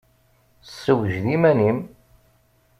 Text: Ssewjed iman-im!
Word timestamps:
Ssewjed 0.67 1.25
iman-im! 1.35 1.79